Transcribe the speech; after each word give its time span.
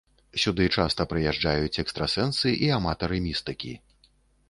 Сюды 0.43 0.65
часта 0.77 1.05
прыязджаюць 1.11 1.81
экстрасэнсы 1.85 2.57
і 2.57 2.67
аматары 2.81 3.17
містыкі. 3.31 3.79